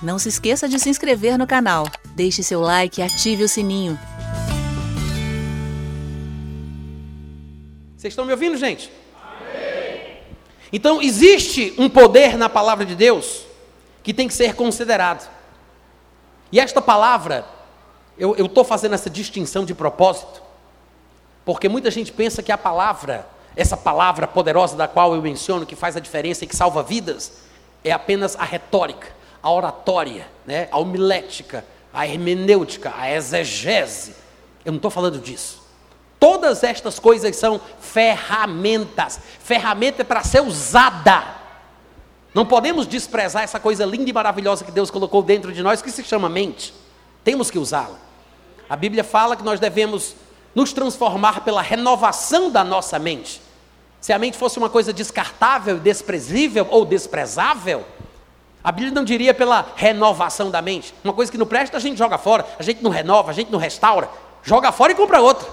[0.00, 3.98] Não se esqueça de se inscrever no canal, deixe seu like e ative o sininho.
[7.96, 8.92] Vocês estão me ouvindo, gente?
[10.72, 13.42] Então, existe um poder na palavra de Deus
[14.04, 15.28] que tem que ser considerado.
[16.52, 17.44] E esta palavra,
[18.16, 20.40] eu estou fazendo essa distinção de propósito,
[21.44, 23.26] porque muita gente pensa que a palavra,
[23.56, 27.38] essa palavra poderosa da qual eu menciono, que faz a diferença e que salva vidas,
[27.82, 30.68] é apenas a retórica, a oratória, né?
[30.70, 34.14] a homilética, a hermenêutica, a exegese.
[34.64, 35.62] Eu não estou falando disso.
[36.18, 39.20] Todas estas coisas são ferramentas.
[39.40, 41.36] Ferramenta é para ser usada.
[42.34, 45.90] Não podemos desprezar essa coisa linda e maravilhosa que Deus colocou dentro de nós, que
[45.90, 46.74] se chama mente.
[47.24, 47.98] Temos que usá-la.
[48.68, 50.14] A Bíblia fala que nós devemos
[50.54, 53.40] nos transformar pela renovação da nossa mente.
[54.00, 57.84] Se a mente fosse uma coisa descartável, desprezível ou desprezável,
[58.62, 60.92] a Bíblia não diria pela renovação da mente.
[61.04, 63.50] Uma coisa que não presta, a gente joga fora, a gente não renova, a gente
[63.50, 64.08] não restaura,
[64.42, 65.48] joga fora e compra outra.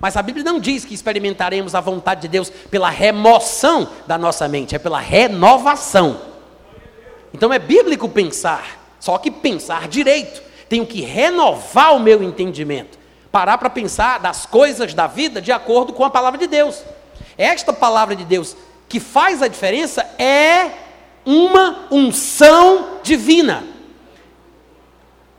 [0.00, 4.48] Mas a Bíblia não diz que experimentaremos a vontade de Deus pela remoção da nossa
[4.48, 6.20] mente, é pela renovação.
[7.32, 10.42] Então é bíblico pensar, só que pensar direito.
[10.68, 12.98] Tenho que renovar o meu entendimento,
[13.30, 16.82] parar para pensar das coisas da vida de acordo com a palavra de Deus.
[17.36, 18.56] Esta palavra de Deus
[18.88, 20.70] que faz a diferença é
[21.30, 23.62] uma unção divina.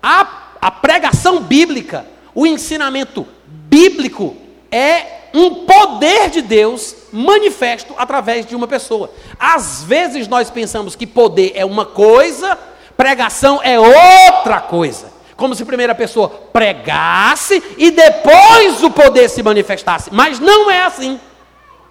[0.02, 4.38] A, a pregação bíblica, o ensinamento bíblico
[4.72, 9.12] é um poder de Deus manifesto através de uma pessoa.
[9.38, 12.58] Às vezes nós pensamos que poder é uma coisa,
[12.96, 15.12] pregação é outra coisa.
[15.36, 20.10] Como se primeira pessoa pregasse e depois o poder se manifestasse.
[20.14, 21.20] Mas não é assim.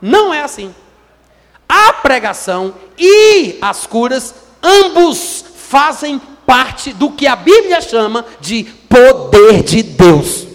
[0.00, 0.74] Não é assim.
[1.72, 9.62] A pregação e as curas, ambos fazem parte do que a Bíblia chama de poder
[9.62, 10.48] de Deus.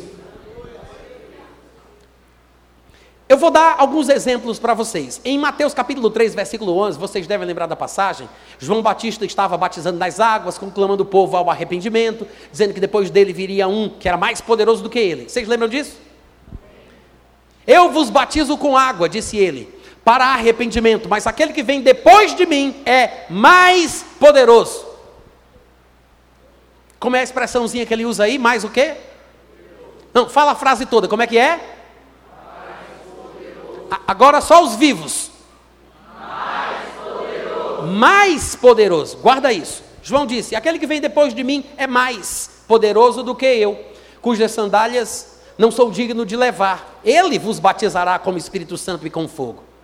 [3.30, 5.22] Eu vou dar alguns exemplos para vocês.
[5.24, 8.28] Em Mateus capítulo 3, versículo 11, vocês devem lembrar da passagem.
[8.60, 13.32] João Batista estava batizando nas águas, conclamando o povo ao arrependimento, dizendo que depois dele
[13.32, 15.30] viria um que era mais poderoso do que ele.
[15.30, 15.98] Vocês lembram disso?
[17.66, 19.75] Eu vos batizo com água, disse ele,
[20.06, 24.86] para arrependimento, mas aquele que vem depois de mim é mais poderoso.
[27.00, 28.38] Como é a expressãozinha que ele usa aí?
[28.38, 28.94] Mais o quê?
[30.14, 31.60] Não, fala a frase toda, como é que é?
[34.08, 35.32] Agora só os vivos.
[36.20, 37.88] Mais poderoso.
[37.88, 39.18] mais poderoso.
[39.18, 39.84] Guarda isso.
[40.04, 43.84] João disse: Aquele que vem depois de mim é mais poderoso do que eu,
[44.22, 47.00] cujas sandálias não sou digno de levar.
[47.04, 49.75] Ele vos batizará como Espírito Santo e com fogo.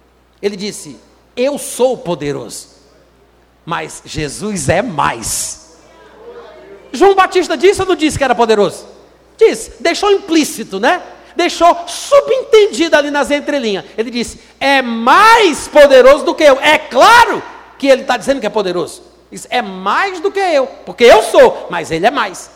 [0.42, 0.98] Ele disse:
[1.36, 2.68] Eu sou poderoso,
[3.66, 5.78] mas Jesus é mais.
[6.94, 8.86] João Batista disse ou não disse que era poderoso?
[9.38, 11.02] Disse, deixou implícito, né?
[11.36, 13.86] deixou subentendido ali nas entrelinhas.
[13.98, 16.60] Ele disse: é mais poderoso do que eu.
[16.60, 17.42] É claro
[17.78, 19.04] que ele está dizendo que é poderoso.
[19.32, 22.52] Isso é mais do que eu, porque eu sou, mas ele é mais.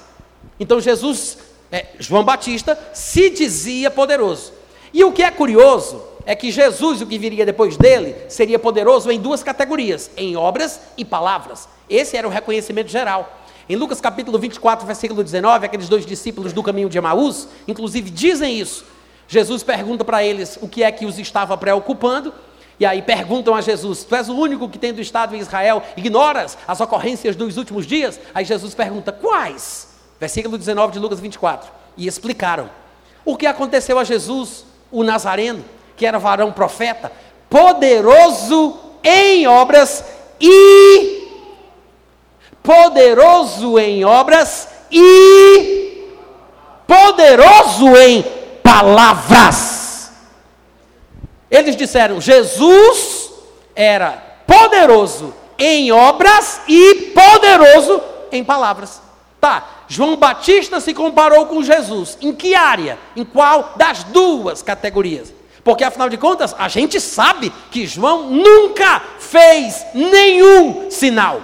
[0.60, 1.38] Então Jesus,
[1.72, 4.54] é, João Batista, se dizia poderoso.
[4.94, 9.12] E o que é curioso é que Jesus, o que viria depois dele, seria poderoso
[9.12, 11.68] em duas categorias: em obras e palavras.
[11.90, 13.42] Esse era o reconhecimento geral.
[13.68, 18.60] Em Lucas capítulo 24, versículo 19, aqueles dois discípulos do caminho de Emaús, inclusive dizem
[18.60, 18.86] isso.
[19.28, 22.34] Jesus pergunta para eles o que é que os estava preocupando,
[22.80, 26.58] e aí perguntam a Jesus: Tu és o único que tendo estado em Israel, ignoras
[26.68, 28.20] as ocorrências dos últimos dias?
[28.34, 29.90] Aí Jesus pergunta: Quais?
[30.20, 31.72] Versículo 19 de Lucas 24.
[31.98, 32.70] E explicaram
[33.24, 35.64] o que aconteceu a Jesus, o Nazareno,
[35.96, 37.12] que era varão profeta,
[37.50, 40.04] poderoso em obras
[40.40, 41.26] e
[42.62, 46.10] poderoso em obras e
[46.88, 48.24] poderoso em
[48.64, 50.12] palavras.
[51.50, 53.32] Eles disseram: Jesus
[53.76, 59.02] era poderoso em obras e poderoso em palavras.
[59.40, 62.18] Tá, João Batista se comparou com Jesus.
[62.20, 62.98] Em que área?
[63.16, 65.32] Em qual das duas categorias?
[65.66, 71.42] Porque afinal de contas, a gente sabe que João nunca fez nenhum sinal.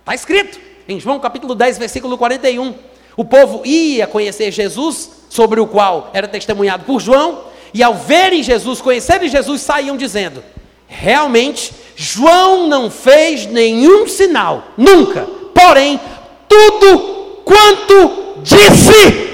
[0.00, 2.74] Está escrito em João capítulo 10, versículo 41.
[3.14, 7.44] O povo ia conhecer Jesus, sobre o qual era testemunhado por João,
[7.74, 10.42] e ao verem Jesus, conhecerem Jesus, saíam dizendo:
[10.86, 15.28] realmente, João não fez nenhum sinal, nunca.
[15.52, 16.00] Porém,
[16.48, 19.28] tudo quanto disse,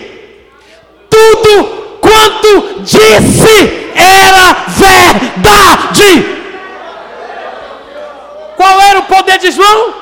[1.08, 1.81] tudo
[2.12, 6.42] quanto disse era verdade.
[8.56, 9.94] Qual era o poder de João?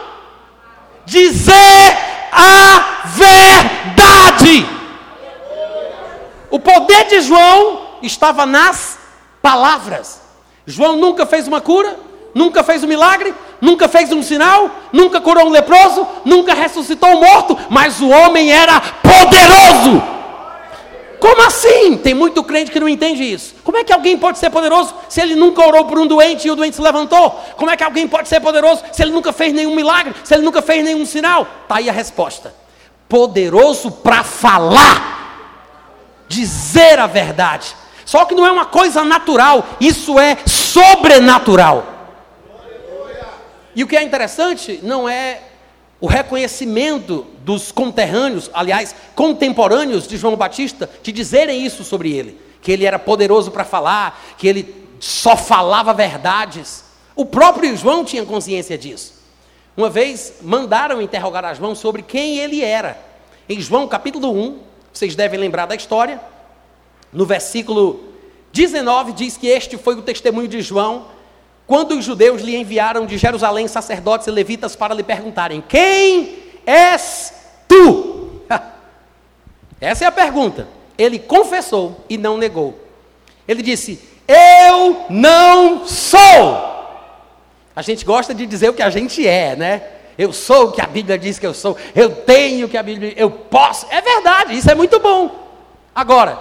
[1.06, 1.96] Dizer
[2.32, 4.66] a verdade.
[6.50, 8.98] O poder de João estava nas
[9.40, 10.20] palavras.
[10.66, 11.96] João nunca fez uma cura,
[12.34, 17.20] nunca fez um milagre, nunca fez um sinal, nunca curou um leproso, nunca ressuscitou um
[17.20, 20.19] morto, mas o homem era poderoso.
[21.20, 21.98] Como assim?
[21.98, 23.54] Tem muito crente que não entende isso.
[23.62, 26.50] Como é que alguém pode ser poderoso se ele nunca orou por um doente e
[26.50, 27.38] o doente se levantou?
[27.56, 30.42] Como é que alguém pode ser poderoso se ele nunca fez nenhum milagre, se ele
[30.42, 31.46] nunca fez nenhum sinal?
[31.62, 32.54] Está aí a resposta.
[33.06, 35.44] Poderoso para falar,
[36.26, 37.76] dizer a verdade.
[38.06, 41.86] Só que não é uma coisa natural, isso é sobrenatural.
[43.76, 45.49] E o que é interessante não é
[46.00, 52.72] o reconhecimento dos conterrâneos, aliás, contemporâneos de João Batista, de dizerem isso sobre ele, que
[52.72, 56.84] ele era poderoso para falar, que ele só falava verdades.
[57.14, 59.20] O próprio João tinha consciência disso.
[59.76, 62.98] Uma vez mandaram interrogar a João sobre quem ele era.
[63.48, 64.58] Em João capítulo 1,
[64.92, 66.20] vocês devem lembrar da história,
[67.12, 68.08] no versículo
[68.52, 71.06] 19 diz que este foi o testemunho de João
[71.70, 76.36] quando os judeus lhe enviaram de Jerusalém sacerdotes e levitas para lhe perguntarem: Quem
[76.66, 77.32] és
[77.68, 78.42] tu?
[79.80, 80.66] Essa é a pergunta.
[80.98, 82.76] Ele confessou e não negou.
[83.46, 86.18] Ele disse: Eu não sou.
[87.76, 89.82] A gente gosta de dizer o que a gente é, né?
[90.18, 91.76] Eu sou o que a Bíblia diz que eu sou.
[91.94, 93.86] Eu tenho o que a Bíblia eu posso.
[93.90, 95.48] É verdade, isso é muito bom.
[95.94, 96.36] Agora,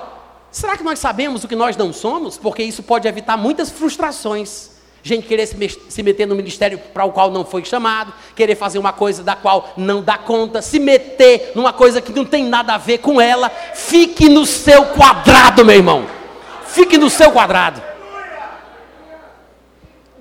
[0.49, 2.35] será que nós sabemos o que nós não somos?
[2.35, 4.78] Porque isso pode evitar muitas frustrações.
[5.09, 8.93] Gente querer se, meter no ministério para o qual não foi chamado, querer fazer uma
[8.93, 12.77] coisa da qual não dá conta, se meter numa coisa que não tem nada a
[12.77, 13.49] ver com ela.
[13.73, 16.05] Fique no seu quadrado, meu irmão.
[16.67, 17.81] Fique no seu quadrado.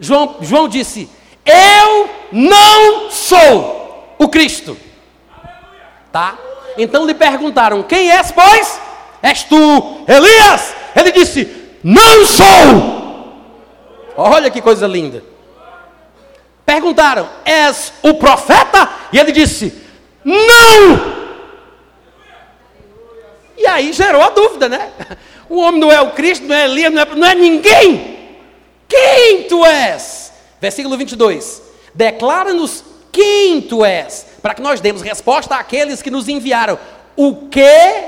[0.01, 1.07] João, João disse:
[1.45, 4.75] Eu não sou o Cristo.
[6.11, 6.35] Tá?
[6.79, 8.81] Então lhe perguntaram: Quem és, pois?
[9.23, 10.75] És tu, Elias?
[10.97, 11.47] Ele disse:
[11.85, 12.98] Não sou.
[14.21, 15.23] Olha que coisa linda.
[16.67, 18.91] Perguntaram: És o profeta?
[19.13, 19.73] E ele disse:
[20.25, 21.19] Não!
[23.57, 24.91] E aí gerou a dúvida, né?
[25.49, 28.19] O homem não é o Cristo, não é Elias, não é, não é ninguém.
[28.87, 30.33] Quem tu és?
[30.61, 31.63] Versículo 22.
[31.95, 36.79] Declara-nos quem tu és, para que nós demos resposta àqueles que nos enviaram.
[37.17, 38.05] O que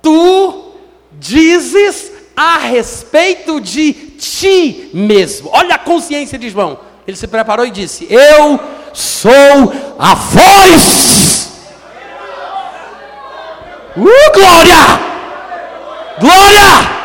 [0.00, 0.74] tu
[1.12, 5.50] dizes a respeito de ti mesmo.
[5.52, 6.78] Olha a consciência de João.
[7.06, 8.60] Ele se preparou e disse: Eu
[8.92, 11.50] sou a voz.
[13.96, 15.00] Uh, glória!
[16.20, 17.00] Glória!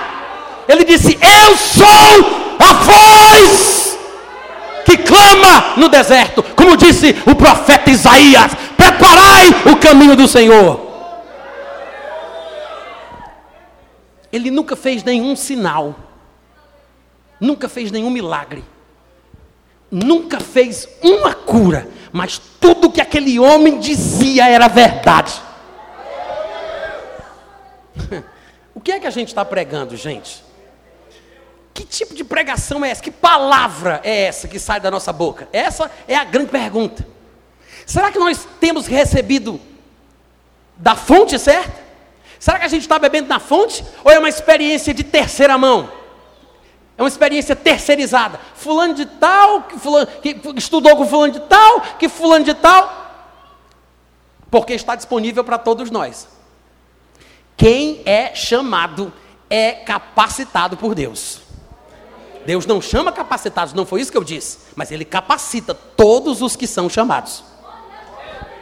[0.67, 3.97] Ele disse: Eu sou a voz
[4.85, 10.85] que clama no deserto, como disse o profeta Isaías: Preparai o caminho do Senhor.
[14.31, 15.95] Ele nunca fez nenhum sinal,
[17.39, 18.63] nunca fez nenhum milagre,
[19.91, 25.41] nunca fez uma cura, mas tudo que aquele homem dizia era verdade.
[28.75, 30.43] O que é que a gente está pregando, gente?
[31.73, 33.01] Que tipo de pregação é essa?
[33.01, 35.47] Que palavra é essa que sai da nossa boca?
[35.51, 37.07] Essa é a grande pergunta.
[37.85, 39.59] Será que nós temos recebido
[40.75, 41.83] da fonte certa?
[42.39, 43.83] Será que a gente está bebendo na fonte?
[44.03, 45.89] Ou é uma experiência de terceira mão?
[46.97, 48.39] É uma experiência terceirizada.
[48.55, 53.05] Fulano de tal, que, fulano, que estudou com fulano de tal, que fulano de tal.
[54.49, 56.27] Porque está disponível para todos nós.
[57.57, 59.11] Quem é chamado
[59.49, 61.41] é capacitado por Deus.
[62.45, 66.55] Deus não chama capacitados, não foi isso que eu disse, mas Ele capacita todos os
[66.55, 67.43] que são chamados.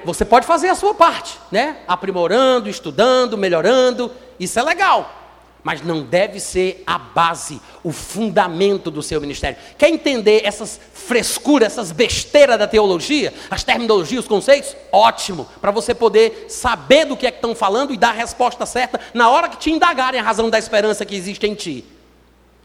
[0.06, 1.78] Você pode fazer a sua parte, né?
[1.88, 5.23] Aprimorando, estudando, melhorando, isso é legal.
[5.64, 9.58] Mas não deve ser a base, o fundamento do seu ministério.
[9.78, 14.76] Quer entender essas frescuras, essas besteiras da teologia, as terminologias, os conceitos?
[14.92, 18.66] Ótimo, para você poder saber do que é que estão falando e dar a resposta
[18.66, 21.86] certa na hora que te indagarem a razão da esperança que existe em ti.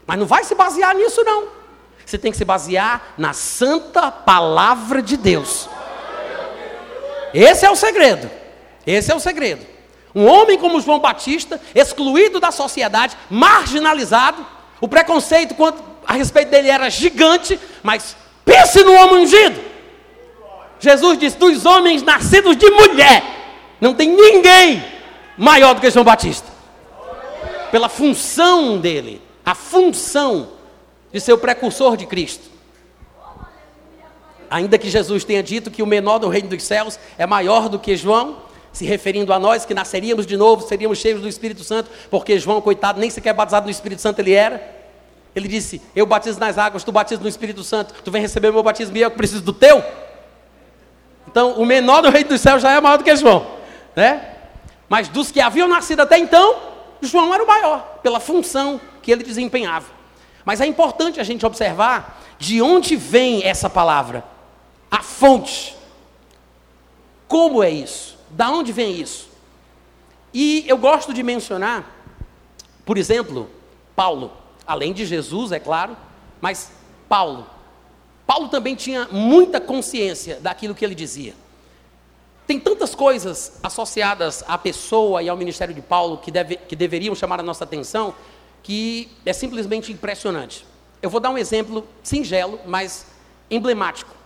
[0.05, 1.47] Mas não vai se basear nisso, não.
[2.05, 5.69] Você tem que se basear na santa palavra de Deus.
[7.33, 8.29] Esse é o segredo.
[8.85, 9.78] Esse é o segredo.
[10.13, 14.45] Um homem como João Batista, excluído da sociedade, marginalizado,
[14.81, 15.55] o preconceito
[16.05, 19.59] a respeito dele era gigante, mas pense no homem ungido.
[20.79, 23.23] Jesus disse: dos homens nascidos de mulher,
[23.79, 24.83] não tem ninguém
[25.37, 26.47] maior do que João Batista.
[27.71, 30.49] Pela função dele, a função
[31.11, 32.49] de ser o precursor de Cristo.
[34.49, 37.77] Ainda que Jesus tenha dito que o menor do reino dos céus é maior do
[37.77, 38.37] que João,
[38.71, 42.61] se referindo a nós que nasceríamos de novo, seríamos cheios do Espírito Santo, porque João,
[42.61, 44.77] coitado, nem sequer batizado no Espírito Santo ele era.
[45.35, 48.53] Ele disse: Eu batizo nas águas, tu batizas no Espírito Santo, tu vem receber o
[48.53, 49.83] meu batismo e eu que preciso do teu.
[51.27, 53.45] Então, o menor do reino dos céus já é maior do que João,
[53.95, 54.35] né?
[54.87, 56.57] Mas dos que haviam nascido até então,
[57.01, 59.85] João era o maior, pela função que ele desempenhava.
[60.43, 64.23] Mas é importante a gente observar de onde vem essa palavra,
[64.89, 65.75] a fonte.
[67.27, 68.18] Como é isso?
[68.31, 69.29] Da onde vem isso?
[70.33, 71.89] E eu gosto de mencionar,
[72.85, 73.49] por exemplo,
[73.95, 74.31] Paulo,
[74.65, 75.97] além de Jesus, é claro,
[76.39, 76.71] mas
[77.07, 77.47] Paulo.
[78.25, 81.33] Paulo também tinha muita consciência daquilo que ele dizia.
[82.45, 87.13] Tem tantas coisas associadas à pessoa e ao ministério de Paulo que, deve, que deveriam
[87.15, 88.13] chamar a nossa atenção,
[88.61, 90.65] que é simplesmente impressionante.
[91.01, 93.05] Eu vou dar um exemplo singelo, mas
[93.49, 94.18] emblemático.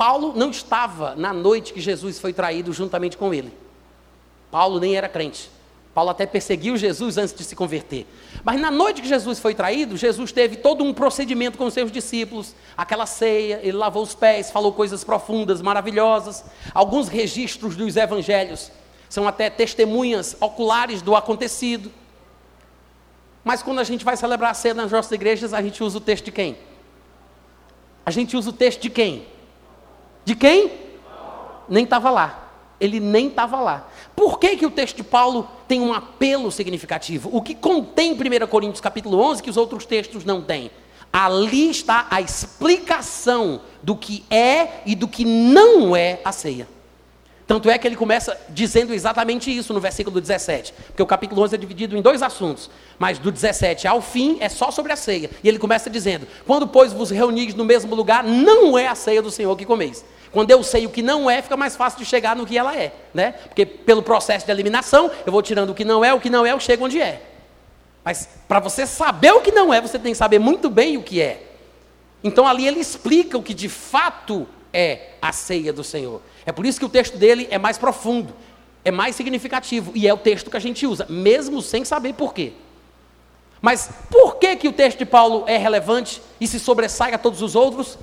[0.00, 3.52] Paulo não estava na noite que Jesus foi traído juntamente com ele.
[4.50, 5.50] Paulo nem era crente.
[5.92, 8.06] Paulo até perseguiu Jesus antes de se converter.
[8.42, 11.92] Mas na noite que Jesus foi traído, Jesus teve todo um procedimento com os seus
[11.92, 16.46] discípulos, aquela ceia, ele lavou os pés, falou coisas profundas, maravilhosas.
[16.72, 18.72] Alguns registros dos evangelhos
[19.06, 21.92] são até testemunhas oculares do acontecido.
[23.44, 26.00] Mas quando a gente vai celebrar a ceia nas nossas igrejas, a gente usa o
[26.00, 26.56] texto de quem?
[28.06, 29.26] A gente usa o texto de quem?
[30.24, 30.72] De quem?
[31.68, 32.48] Nem estava lá.
[32.80, 33.88] Ele nem estava lá.
[34.16, 37.28] Por que, que o texto de Paulo tem um apelo significativo?
[37.32, 40.70] O que contém 1 Coríntios capítulo 11 que os outros textos não têm?
[41.12, 46.68] Ali está a explicação do que é e do que não é a ceia.
[47.50, 50.72] Tanto é que ele começa dizendo exatamente isso no versículo 17.
[50.86, 52.70] Porque o capítulo 11 é dividido em dois assuntos.
[52.96, 55.28] Mas do 17 ao fim é só sobre a ceia.
[55.42, 59.20] E ele começa dizendo: Quando, pois, vos reunis no mesmo lugar, não é a ceia
[59.20, 60.04] do Senhor que comeis.
[60.30, 62.72] Quando eu sei o que não é, fica mais fácil de chegar no que ela
[62.76, 62.92] é.
[63.12, 63.32] Né?
[63.32, 66.46] Porque pelo processo de eliminação, eu vou tirando o que não é, o que não
[66.46, 67.20] é, eu chego onde é.
[68.04, 71.02] Mas para você saber o que não é, você tem que saber muito bem o
[71.02, 71.42] que é.
[72.22, 76.22] Então ali ele explica o que de fato é a ceia do Senhor.
[76.44, 78.34] É por isso que o texto dele é mais profundo,
[78.84, 82.32] é mais significativo e é o texto que a gente usa, mesmo sem saber por
[82.32, 82.52] quê.
[83.60, 87.42] Mas por que, que o texto de Paulo é relevante e se sobressai a todos
[87.42, 87.98] os outros?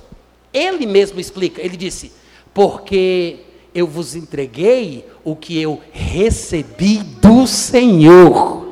[0.52, 2.12] Ele mesmo explica, ele disse:
[2.54, 3.40] Porque
[3.74, 8.66] eu vos entreguei o que eu recebi do Senhor.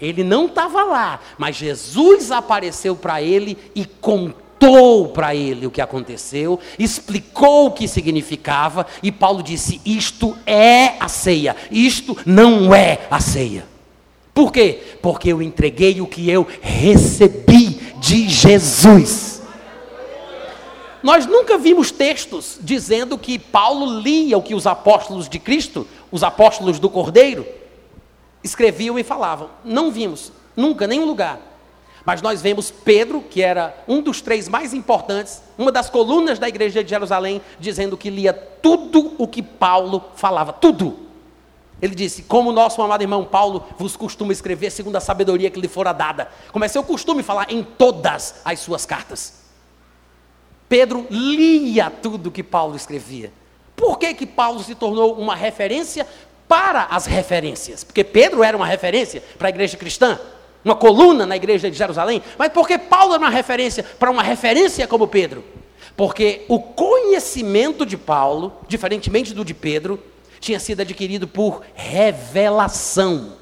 [0.00, 5.70] Ele não estava lá, mas Jesus apareceu para ele e contou contou para ele o
[5.70, 12.72] que aconteceu, explicou o que significava, e Paulo disse: Isto é a ceia, isto não
[12.74, 13.66] é a ceia.
[14.32, 14.80] Por quê?
[15.02, 19.42] Porque eu entreguei o que eu recebi de Jesus.
[21.02, 26.22] Nós nunca vimos textos dizendo que Paulo lia o que os apóstolos de Cristo, os
[26.22, 27.44] apóstolos do Cordeiro,
[28.42, 29.50] escreviam e falavam.
[29.64, 31.51] Não vimos, nunca, nenhum lugar.
[32.04, 36.48] Mas nós vemos Pedro, que era um dos três mais importantes, uma das colunas da
[36.48, 40.98] igreja de Jerusalém, dizendo que lia tudo o que Paulo falava, tudo.
[41.80, 45.68] Ele disse: Como nosso amado irmão Paulo vos costuma escrever segundo a sabedoria que lhe
[45.68, 46.28] fora dada.
[46.50, 49.42] Como é seu costume falar em todas as suas cartas.
[50.68, 53.32] Pedro lia tudo que Paulo escrevia.
[53.76, 56.06] Por que, que Paulo se tornou uma referência
[56.48, 57.84] para as referências?
[57.84, 60.18] Porque Pedro era uma referência para a igreja cristã
[60.64, 64.86] uma coluna na igreja de Jerusalém, mas porque Paulo era uma referência para uma referência
[64.86, 65.44] como Pedro?
[65.96, 70.02] Porque o conhecimento de Paulo, diferentemente do de Pedro,
[70.40, 73.34] tinha sido adquirido por revelação.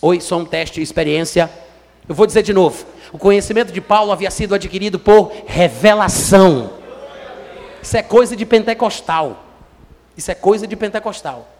[0.00, 1.50] Oi, só um teste experiência.
[2.08, 2.84] Eu vou dizer de novo.
[3.12, 6.72] O conhecimento de Paulo havia sido adquirido por revelação.
[7.82, 9.44] Isso é coisa de pentecostal.
[10.16, 11.53] Isso é coisa de pentecostal.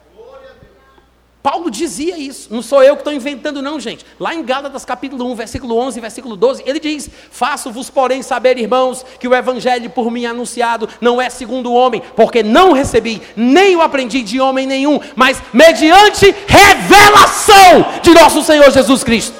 [1.44, 4.06] Paulo dizia isso, não sou eu que estou inventando, não, gente.
[4.18, 9.04] Lá em Gálatas capítulo 1, versículo 11 versículo 12, ele diz: Faço-vos, porém, saber, irmãos,
[9.20, 13.76] que o evangelho por mim anunciado não é segundo o homem, porque não recebi, nem
[13.76, 19.36] o aprendi de homem nenhum, mas mediante revelação de nosso Senhor Jesus Cristo.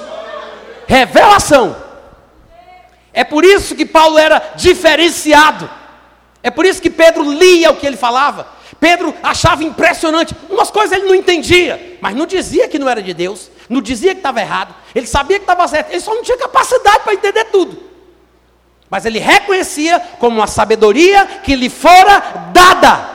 [0.85, 1.75] Revelação.
[3.11, 5.67] É por isso que Paulo era diferenciado.
[6.43, 8.53] É por isso que Pedro lia o que ele falava.
[8.79, 10.35] Pedro achava impressionante.
[10.49, 14.11] Umas coisas ele não entendia, mas não dizia que não era de Deus, não dizia
[14.13, 17.45] que estava errado, ele sabia que estava certo, ele só não tinha capacidade para entender
[17.45, 17.83] tudo.
[18.89, 23.14] Mas ele reconhecia como uma sabedoria que lhe fora dada.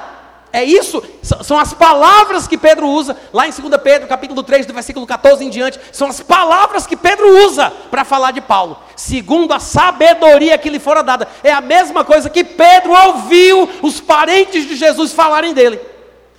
[0.52, 4.74] É isso, são as palavras que Pedro usa, lá em 2 Pedro, capítulo 3, do
[4.74, 9.52] versículo 14 em diante, são as palavras que Pedro usa para falar de Paulo, segundo
[9.52, 11.28] a sabedoria que lhe fora dada.
[11.44, 15.80] É a mesma coisa que Pedro ouviu os parentes de Jesus falarem dele.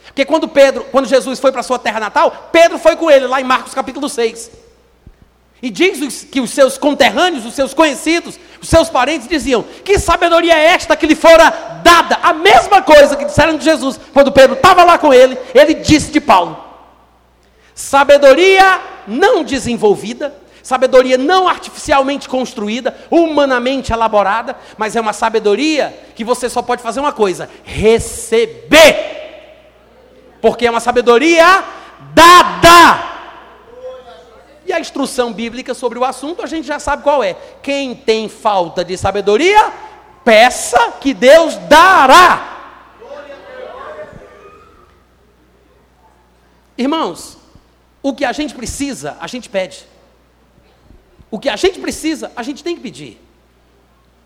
[0.07, 3.39] Porque quando Pedro, quando Jesus foi para sua terra natal, Pedro foi com ele, lá
[3.39, 4.51] em Marcos capítulo 6.
[5.61, 10.57] E diz que os seus conterrâneos, os seus conhecidos, os seus parentes diziam: Que sabedoria
[10.57, 12.17] é esta que lhe fora dada?
[12.23, 13.99] A mesma coisa que disseram de Jesus.
[14.11, 16.57] Quando Pedro estava lá com ele, ele disse de Paulo:
[17.75, 26.49] Sabedoria não desenvolvida, sabedoria não artificialmente construída, humanamente elaborada, mas é uma sabedoria que você
[26.49, 29.19] só pode fazer uma coisa: receber.
[30.41, 31.63] Porque é uma sabedoria
[32.15, 33.20] dada.
[34.73, 37.35] A instrução bíblica sobre o assunto a gente já sabe qual é.
[37.61, 39.71] Quem tem falta de sabedoria,
[40.23, 42.51] peça que Deus dará.
[46.77, 47.37] Irmãos,
[48.01, 49.85] o que a gente precisa, a gente pede.
[51.29, 53.21] O que a gente precisa, a gente tem que pedir.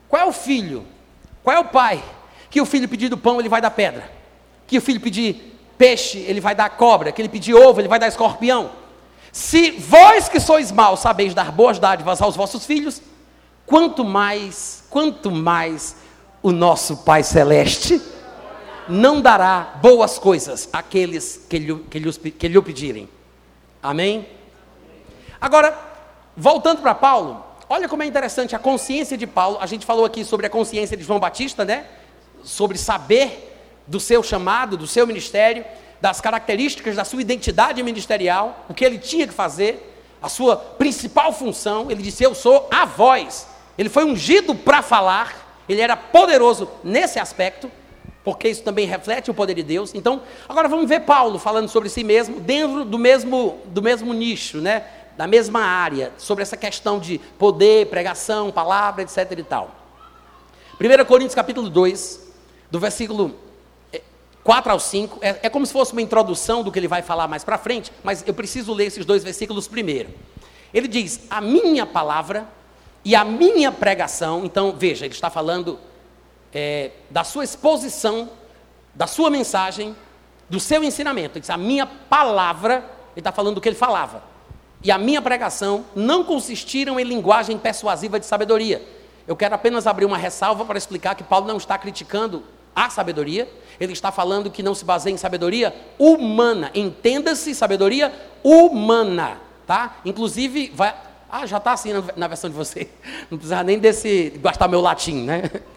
[0.07, 0.85] Qual é o filho?
[1.43, 2.03] Qual é o pai?
[2.49, 4.09] Que o filho pedir do pão, ele vai dar pedra.
[4.65, 7.11] Que o filho pedir peixe, ele vai dar cobra.
[7.11, 8.71] Que ele pedir ovo, ele vai dar escorpião.
[9.35, 13.01] Se vós que sois maus sabeis dar boas dádivas aos vossos filhos,
[13.65, 15.97] quanto mais, quanto mais
[16.41, 18.01] o nosso Pai Celeste
[18.87, 23.09] não dará boas coisas àqueles que lhe, que lhe, que lhe pedirem.
[23.83, 24.25] Amém?
[25.41, 25.77] Agora,
[26.37, 29.57] voltando para Paulo, olha como é interessante a consciência de Paulo.
[29.59, 31.87] A gente falou aqui sobre a consciência de João Batista, né?
[32.41, 33.53] Sobre saber
[33.85, 35.65] do seu chamado, do seu ministério
[36.01, 41.31] das características da sua identidade ministerial, o que ele tinha que fazer, a sua principal
[41.31, 41.89] função.
[41.89, 43.47] Ele disse: Eu sou a voz.
[43.77, 47.69] Ele foi ungido para falar, ele era poderoso nesse aspecto,
[48.23, 49.93] porque isso também reflete o poder de Deus.
[49.93, 54.59] Então, agora vamos ver Paulo falando sobre si mesmo, dentro do mesmo, do mesmo nicho,
[54.59, 54.83] né?
[55.17, 59.31] da mesma área, sobre essa questão de poder, pregação, palavra, etc.
[59.37, 59.71] e tal.
[60.79, 62.33] 1 Coríntios capítulo 2,
[62.69, 63.33] do versículo
[64.45, 67.27] 4 ao 5, é, é como se fosse uma introdução do que ele vai falar
[67.27, 70.09] mais para frente, mas eu preciso ler esses dois versículos primeiro.
[70.71, 72.47] Ele diz: A minha palavra
[73.03, 75.79] e a minha pregação, então veja, ele está falando
[76.53, 78.29] é, da sua exposição,
[78.93, 79.95] da sua mensagem,
[80.47, 81.39] do seu ensinamento.
[81.39, 84.21] Ele diz: A minha palavra, ele está falando do que ele falava,
[84.83, 88.79] e a minha pregação não consistiram em linguagem persuasiva de sabedoria.
[89.27, 92.43] Eu quero apenas abrir uma ressalva para explicar que Paulo não está criticando
[92.75, 96.71] a sabedoria, ele está falando que não se baseia em sabedoria humana.
[96.73, 99.97] Entenda-se sabedoria humana, tá?
[100.05, 100.93] Inclusive, vai.
[101.29, 102.87] Ah, já está assim na, versão de você.
[103.29, 105.49] Não precisa nem desse gastar meu latim, né?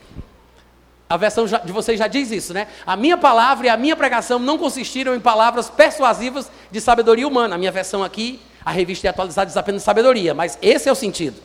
[1.11, 2.69] A versão de vocês já diz isso, né?
[2.87, 7.55] A minha palavra e a minha pregação não consistiram em palavras persuasivas de sabedoria humana.
[7.55, 10.95] A minha versão aqui, a revista é atualizada diz apenas sabedoria, mas esse é o
[10.95, 11.41] sentido.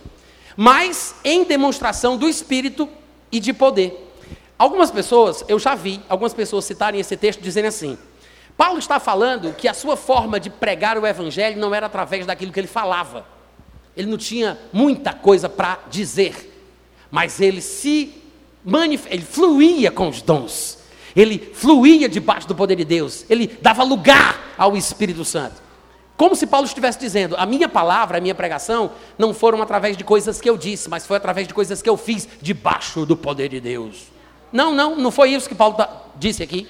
[0.58, 2.90] Mas em demonstração do espírito
[3.32, 4.03] e de poder
[4.64, 7.98] Algumas pessoas, eu já vi algumas pessoas citarem esse texto dizendo assim:
[8.56, 12.50] Paulo está falando que a sua forma de pregar o evangelho não era através daquilo
[12.50, 13.26] que ele falava.
[13.94, 16.64] Ele não tinha muita coisa para dizer,
[17.12, 18.24] mas ele se
[19.10, 20.78] ele fluía com os dons.
[21.14, 23.26] Ele fluía debaixo do poder de Deus.
[23.30, 25.62] Ele dava lugar ao Espírito Santo.
[26.16, 30.06] Como se Paulo estivesse dizendo: a minha palavra, a minha pregação, não foram através de
[30.06, 33.50] coisas que eu disse, mas foi através de coisas que eu fiz debaixo do poder
[33.50, 34.13] de Deus.
[34.54, 36.68] Não, não, não foi isso que Paulo tá, disse aqui.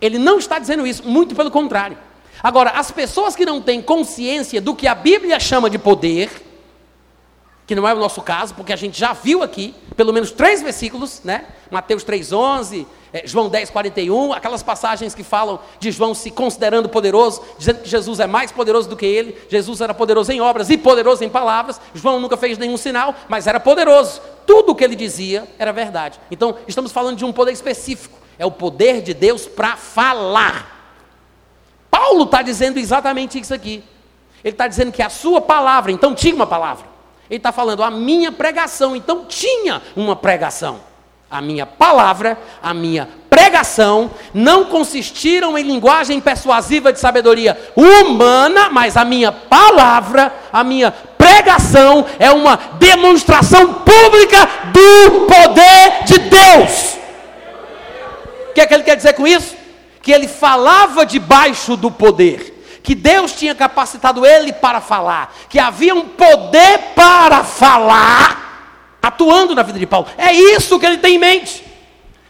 [0.00, 1.98] Ele não está dizendo isso, muito pelo contrário.
[2.42, 6.30] Agora, as pessoas que não têm consciência do que a Bíblia chama de poder,
[7.66, 10.62] que não é o nosso caso, porque a gente já viu aqui, pelo menos três
[10.62, 11.46] versículos, né?
[11.70, 17.42] Mateus 3,11, é, João 10, 41, aquelas passagens que falam de João se considerando poderoso,
[17.58, 20.76] dizendo que Jesus é mais poderoso do que ele, Jesus era poderoso em obras e
[20.76, 24.20] poderoso em palavras, João nunca fez nenhum sinal, mas era poderoso.
[24.46, 26.20] Tudo o que ele dizia era verdade.
[26.30, 30.74] Então, estamos falando de um poder específico, é o poder de Deus para falar.
[31.90, 33.82] Paulo está dizendo exatamente isso aqui.
[34.42, 36.93] Ele está dizendo que a sua palavra, então tinha uma palavra.
[37.30, 40.80] Ele está falando a minha pregação, então tinha uma pregação.
[41.30, 48.96] A minha palavra, a minha pregação não consistiram em linguagem persuasiva de sabedoria humana, mas
[48.96, 56.98] a minha palavra, a minha pregação é uma demonstração pública do poder de Deus.
[58.50, 59.56] O que é que ele quer dizer com isso?
[60.00, 62.53] Que ele falava debaixo do poder,
[62.84, 69.62] que Deus tinha capacitado ele para falar, que havia um poder para falar atuando na
[69.62, 70.06] vida de Paulo.
[70.18, 71.64] É isso que ele tem em mente.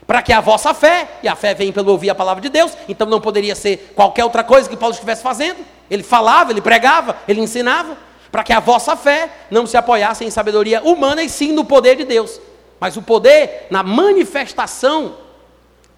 [0.06, 2.72] Para que a vossa fé, e a fé vem pelo ouvir a palavra de Deus,
[2.88, 5.58] então não poderia ser qualquer outra coisa que Paulo estivesse fazendo.
[5.90, 7.96] Ele falava, ele pregava, ele ensinava,
[8.30, 11.96] para que a vossa fé não se apoiasse em sabedoria humana e sim no poder
[11.96, 12.40] de Deus.
[12.78, 15.16] Mas o poder na manifestação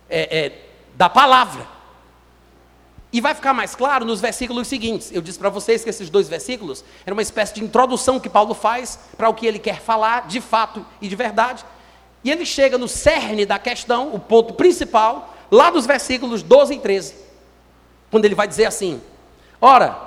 [0.09, 0.53] é, é,
[0.95, 1.76] da palavra.
[3.17, 5.11] E vai ficar mais claro nos versículos seguintes.
[5.11, 8.53] Eu disse para vocês que esses dois versículos eram uma espécie de introdução que Paulo
[8.53, 11.65] faz para o que ele quer falar de fato e de verdade.
[12.23, 16.79] E ele chega no cerne da questão, o ponto principal, lá dos versículos 12 e
[16.79, 17.15] 13,
[18.11, 19.01] quando ele vai dizer assim:
[19.63, 19.99] Ora,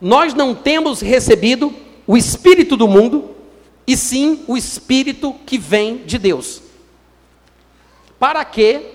[0.00, 1.74] nós não temos recebido
[2.06, 3.34] o Espírito do mundo,
[3.84, 6.62] e sim o Espírito que vem de Deus.
[8.16, 8.92] Para que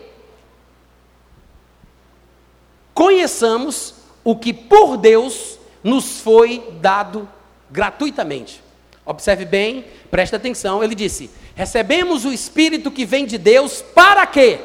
[3.00, 3.94] conheçamos
[4.26, 7.30] o que por Deus nos foi dado
[7.72, 8.62] gratuitamente.
[9.06, 14.60] Observe bem, preste atenção, ele disse: recebemos o Espírito que vem de Deus para quê?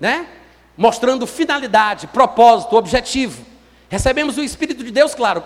[0.00, 0.26] Né?
[0.76, 3.46] Mostrando finalidade, propósito, objetivo.
[3.88, 5.44] Recebemos o Espírito de Deus, claro,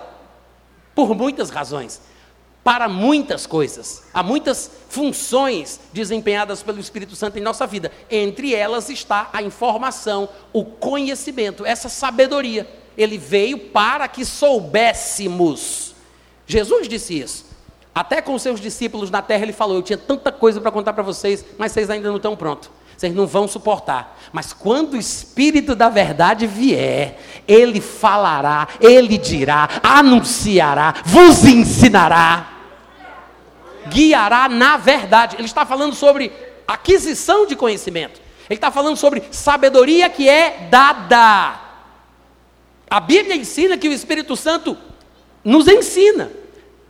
[0.94, 2.00] por muitas razões,
[2.62, 4.04] para muitas coisas.
[4.12, 7.90] Há muitas funções desempenhadas pelo Espírito Santo em nossa vida.
[8.10, 12.68] Entre elas está a informação, o conhecimento, essa sabedoria.
[12.96, 15.94] Ele veio para que soubéssemos.
[16.46, 17.46] Jesus disse isso.
[17.94, 21.02] Até com seus discípulos na terra ele falou: Eu tinha tanta coisa para contar para
[21.02, 22.70] vocês, mas vocês ainda não estão prontos.
[23.00, 24.14] Vocês não vão suportar.
[24.30, 32.46] Mas quando o Espírito da Verdade vier, ele falará, ele dirá, anunciará, vos ensinará,
[33.88, 35.36] guiará na verdade.
[35.36, 36.30] Ele está falando sobre
[36.68, 38.20] aquisição de conhecimento.
[38.50, 41.58] Ele está falando sobre sabedoria que é dada.
[42.90, 44.76] A Bíblia ensina que o Espírito Santo
[45.42, 46.30] nos ensina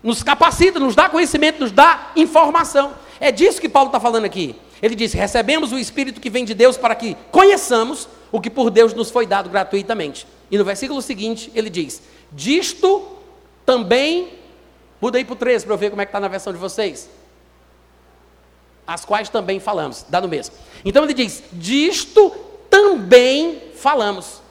[0.02, 2.94] nos capacita, nos dá conhecimento, nos dá informação.
[3.20, 4.56] É disso que Paulo está falando aqui.
[4.82, 8.70] Ele diz: recebemos o Espírito que vem de Deus para que conheçamos o que por
[8.70, 10.26] Deus nos foi dado gratuitamente.
[10.50, 13.06] E no versículo seguinte ele diz: disto
[13.64, 14.40] também.
[15.00, 16.58] Muda aí para o 13 para eu ver como é que está na versão de
[16.58, 17.08] vocês.
[18.86, 20.54] As quais também falamos, dá no mesmo.
[20.84, 22.30] Então ele diz: disto
[22.68, 24.42] também falamos.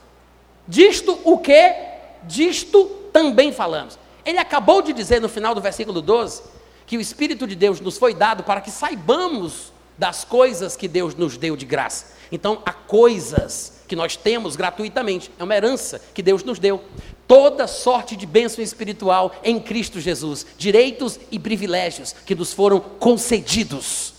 [0.68, 1.76] Disto o que?
[2.24, 3.98] Disto também falamos.
[4.26, 6.44] Ele acabou de dizer no final do versículo 12
[6.86, 11.14] que o Espírito de Deus nos foi dado para que saibamos das coisas que Deus
[11.14, 12.18] nos deu de graça.
[12.32, 16.82] Então, há coisas que nós temos gratuitamente, é uma herança que Deus nos deu.
[17.28, 24.14] Toda sorte de bênção espiritual em Cristo Jesus, direitos e privilégios que nos foram concedidos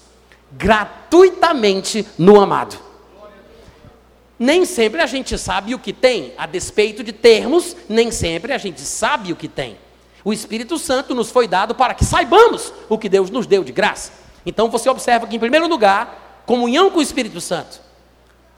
[0.52, 2.76] gratuitamente no amado.
[4.38, 8.58] Nem sempre a gente sabe o que tem, a despeito de termos, nem sempre a
[8.58, 9.76] gente sabe o que tem.
[10.24, 13.72] O Espírito Santo nos foi dado para que saibamos o que Deus nos deu de
[13.72, 14.19] graça.
[14.44, 17.80] Então você observa que, em primeiro lugar, comunhão com o Espírito Santo.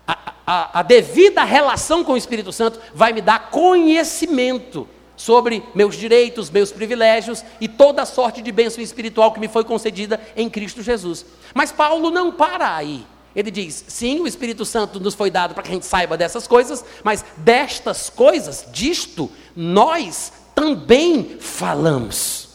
[0.06, 5.96] A, a, a devida relação com o Espírito Santo vai me dar conhecimento sobre meus
[5.96, 10.48] direitos, meus privilégios e toda a sorte de bênção espiritual que me foi concedida em
[10.48, 11.24] Cristo Jesus.
[11.54, 13.06] Mas Paulo não para aí.
[13.34, 16.46] Ele diz: sim, o Espírito Santo nos foi dado para que a gente saiba dessas
[16.46, 22.51] coisas, mas destas coisas, disto, nós também falamos.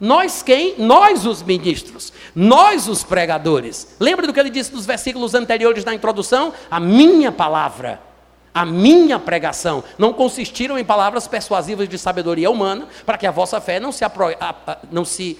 [0.00, 0.76] Nós quem?
[0.78, 3.96] Nós os ministros, nós os pregadores.
[4.00, 6.54] Lembra do que ele disse nos versículos anteriores na introdução?
[6.70, 8.00] A minha palavra,
[8.54, 13.60] a minha pregação não consistiram em palavras persuasivas de sabedoria humana, para que a vossa
[13.60, 14.02] fé não se,
[14.90, 15.38] não se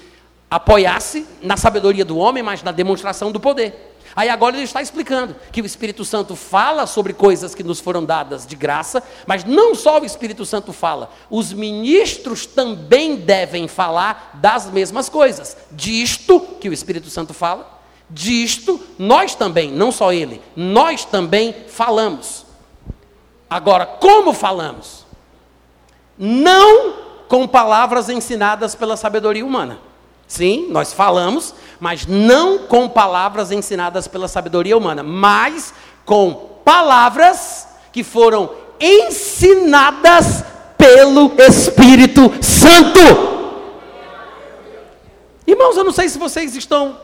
[0.50, 3.89] apoiasse na sabedoria do homem, mas na demonstração do poder.
[4.14, 8.04] Aí agora ele está explicando que o Espírito Santo fala sobre coisas que nos foram
[8.04, 14.32] dadas de graça, mas não só o Espírito Santo fala, os ministros também devem falar
[14.34, 15.56] das mesmas coisas.
[15.70, 22.44] Disto que o Espírito Santo fala, disto nós também, não só ele, nós também falamos.
[23.48, 25.06] Agora, como falamos?
[26.18, 26.94] Não
[27.28, 29.89] com palavras ensinadas pela sabedoria humana.
[30.30, 35.74] Sim, nós falamos, mas não com palavras ensinadas pela sabedoria humana, mas
[36.06, 38.48] com palavras que foram
[38.80, 40.44] ensinadas
[40.78, 43.00] pelo Espírito Santo.
[45.44, 46.96] Irmãos, eu não sei se vocês estão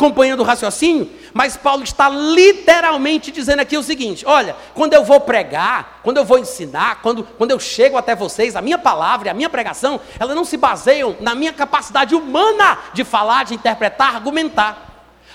[0.00, 5.20] acompanhando o raciocínio, mas Paulo está literalmente dizendo aqui o seguinte: olha, quando eu vou
[5.20, 9.34] pregar, quando eu vou ensinar, quando, quando eu chego até vocês, a minha palavra, a
[9.34, 14.86] minha pregação, elas não se baseiam na minha capacidade humana de falar, de interpretar, argumentar.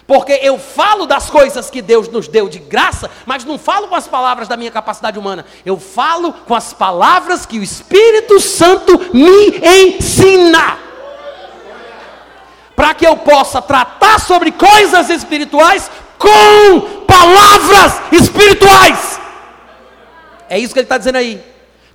[0.07, 3.95] Porque eu falo das coisas que Deus nos deu de graça, mas não falo com
[3.95, 5.45] as palavras da minha capacidade humana.
[5.65, 10.85] Eu falo com as palavras que o Espírito Santo me ensina
[12.75, 19.19] para que eu possa tratar sobre coisas espirituais com palavras espirituais.
[20.49, 21.41] É isso que ele está dizendo aí.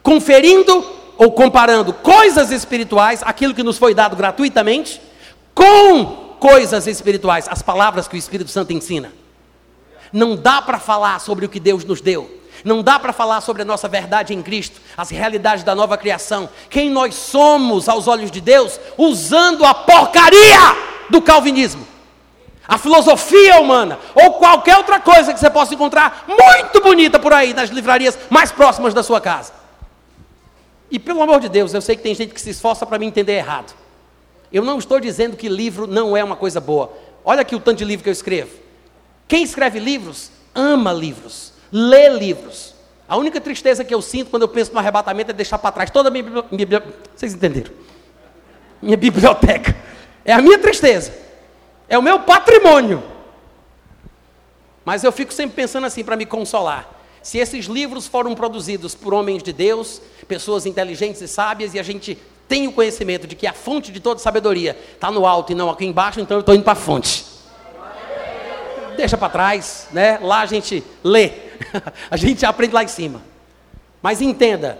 [0.02, 0.84] Conferindo
[1.18, 5.00] ou comparando coisas espirituais, aquilo que nos foi dado gratuitamente,
[5.54, 9.12] com coisas espirituais, as palavras que o Espírito Santo ensina.
[10.10, 13.62] Não dá para falar sobre o que Deus nos deu Não dá para falar sobre
[13.62, 18.30] a nossa verdade em Cristo, as realidades da nova criação, quem nós somos aos olhos
[18.30, 20.58] de Deus, usando a porcaria
[21.08, 21.86] do calvinismo.
[22.66, 27.52] A filosofia humana, ou qualquer outra coisa que você possa encontrar muito bonita por aí
[27.52, 29.52] nas livrarias mais próximas da sua casa.
[30.90, 33.06] E pelo amor de Deus, eu sei que tem gente que se esforça para me
[33.06, 33.74] entender errado.
[34.52, 36.92] Eu não estou dizendo que livro não é uma coisa boa.
[37.24, 38.50] Olha aqui o tanto de livro que eu escrevo.
[39.28, 42.74] Quem escreve livros, ama livros, lê livros.
[43.08, 45.90] A única tristeza que eu sinto quando eu penso no arrebatamento é deixar para trás
[45.90, 46.94] toda a minha biblioteca.
[47.14, 47.72] Vocês entenderam?
[48.80, 49.76] Minha biblioteca.
[50.24, 51.12] É a minha tristeza.
[51.88, 53.02] É o meu patrimônio.
[54.84, 56.88] Mas eu fico sempre pensando assim para me consolar.
[57.22, 61.82] Se esses livros foram produzidos por homens de Deus, pessoas inteligentes e sábias, e a
[61.82, 62.16] gente
[62.48, 65.68] tem o conhecimento de que a fonte de toda sabedoria está no alto e não
[65.68, 67.24] aqui embaixo, então eu estou indo para a fonte.
[68.96, 70.18] Deixa para trás, né?
[70.22, 71.28] Lá a gente lê,
[72.10, 73.22] a gente aprende lá em cima.
[74.02, 74.78] Mas entenda,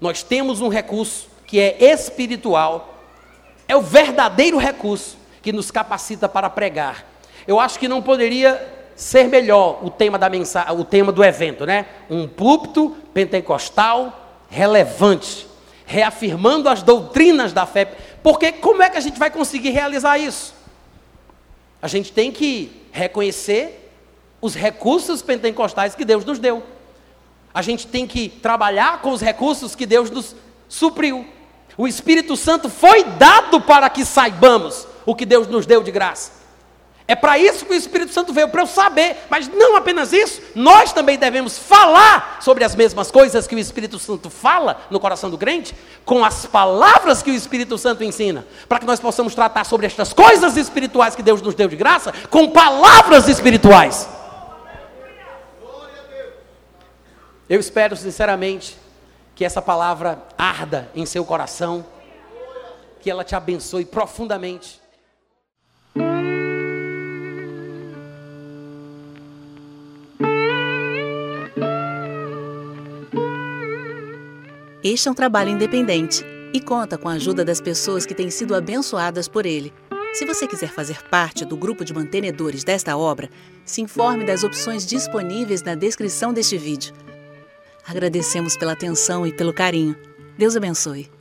[0.00, 3.02] nós temos um recurso que é espiritual,
[3.68, 7.04] é o verdadeiro recurso que nos capacita para pregar.
[7.46, 11.66] Eu acho que não poderia ser melhor o tema da mensagem, o tema do evento,
[11.66, 11.86] né?
[12.08, 15.46] Um púlpito pentecostal relevante,
[15.84, 17.84] reafirmando as doutrinas da fé.
[18.22, 20.54] Porque como é que a gente vai conseguir realizar isso?
[21.80, 23.85] A gente tem que reconhecer
[24.40, 26.62] os recursos pentecostais que Deus nos deu.
[27.52, 30.36] A gente tem que trabalhar com os recursos que Deus nos
[30.68, 31.26] supriu.
[31.76, 36.36] O Espírito Santo foi dado para que saibamos o que Deus nos deu de graça.
[37.08, 39.16] É para isso que o Espírito Santo veio, para eu saber.
[39.30, 43.98] Mas não apenas isso, nós também devemos falar sobre as mesmas coisas que o Espírito
[43.98, 45.72] Santo fala no coração do crente,
[46.04, 50.12] com as palavras que o Espírito Santo ensina, para que nós possamos tratar sobre estas
[50.12, 54.15] coisas espirituais que Deus nos deu de graça, com palavras espirituais.
[57.48, 58.76] Eu espero sinceramente
[59.36, 61.86] que essa palavra arda em seu coração,
[63.00, 64.80] que ela te abençoe profundamente.
[74.82, 78.56] Este é um trabalho independente e conta com a ajuda das pessoas que têm sido
[78.56, 79.72] abençoadas por ele.
[80.14, 83.30] Se você quiser fazer parte do grupo de mantenedores desta obra,
[83.64, 87.05] se informe das opções disponíveis na descrição deste vídeo.
[87.86, 89.96] Agradecemos pela atenção e pelo carinho.
[90.36, 91.15] Deus abençoe.